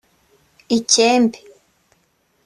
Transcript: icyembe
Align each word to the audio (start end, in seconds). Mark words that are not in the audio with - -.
icyembe 0.77 1.39